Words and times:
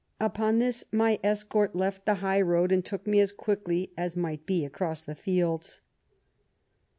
Upon 0.19 0.57
this, 0.57 0.83
my 0.91 1.19
escort 1.23 1.75
left 1.75 2.07
the 2.07 2.15
high 2.25 2.41
road, 2.41 2.71
and 2.71 2.83
took 2.83 3.05
me 3.05 3.19
as 3.19 3.31
quickly 3.31 3.91
as 3.95 4.15
might 4.17 4.47
be 4.47 4.65
across 4.65 5.03
the 5.03 5.13
fields." 5.13 5.81